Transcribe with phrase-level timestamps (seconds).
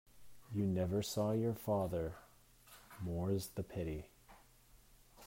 [0.51, 2.15] You never saw your father,
[3.03, 4.09] more's the pity.